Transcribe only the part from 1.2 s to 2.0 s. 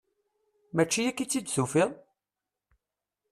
i tt-id-tufiḍ?